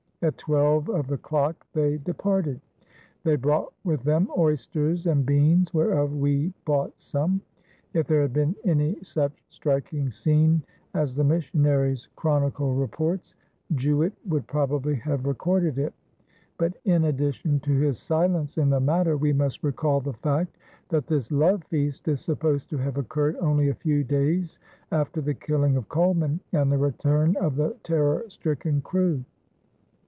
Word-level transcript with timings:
At 0.23 0.37
twelve 0.37 0.87
of 0.87 1.07
the 1.07 1.17
clocke 1.17 1.65
they 1.73 1.97
departed. 1.97 2.61
They 3.23 3.35
brought 3.35 3.73
with 3.83 4.03
them 4.03 4.29
oysters 4.37 5.07
and 5.07 5.25
beanes 5.25 5.73
whereof 5.73 6.13
we 6.15 6.53
bought 6.63 6.93
some." 7.01 7.41
If 7.95 8.05
there 8.05 8.21
had 8.21 8.31
been 8.31 8.55
any 8.63 9.01
such 9.03 9.31
striking 9.49 10.11
scene 10.11 10.61
as 10.93 11.15
the 11.15 11.23
missionary's 11.23 12.07
chronicle 12.15 12.75
reports, 12.75 13.33
Juet 13.73 14.13
would 14.27 14.45
probably 14.45 14.93
have 14.93 15.25
recorded 15.25 15.79
it; 15.79 15.95
but 16.59 16.77
in 16.85 17.05
addition 17.05 17.59
to 17.61 17.71
his 17.73 17.97
silence 17.97 18.59
in 18.59 18.69
the 18.69 18.79
matter 18.79 19.17
we 19.17 19.33
must 19.33 19.63
recall 19.63 20.01
the 20.01 20.13
fact 20.13 20.55
that 20.89 21.07
this 21.07 21.31
love 21.31 21.63
feast 21.63 22.07
is 22.07 22.21
supposed 22.21 22.69
to 22.69 22.77
have 22.77 22.97
occurred 22.99 23.37
only 23.37 23.69
a 23.69 23.73
few 23.81 24.03
days 24.03 24.59
after 24.91 25.19
the 25.19 25.33
killing 25.33 25.75
of 25.77 25.89
Colman 25.89 26.39
and 26.53 26.71
the 26.71 26.77
return 26.77 27.35
of 27.37 27.55
the 27.55 27.75
terror 27.81 28.23
stricken 28.29 28.81
crew. 28.81 29.25